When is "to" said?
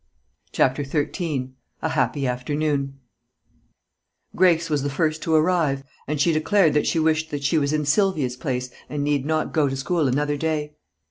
5.21-5.35, 9.69-9.77